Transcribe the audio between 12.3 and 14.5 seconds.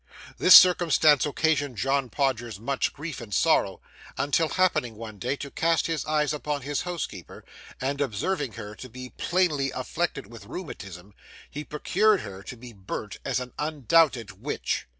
to be burnt as an undoubted